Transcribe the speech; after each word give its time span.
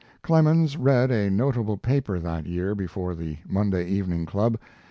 Clemens 0.23 0.77
read 0.77 1.11
a 1.11 1.29
notable 1.29 1.77
paper 1.77 2.17
that 2.17 2.47
year 2.47 2.73
before 2.73 3.13
the 3.13 3.37
Monday 3.47 3.87
Evening 3.87 4.25
Club. 4.25 4.57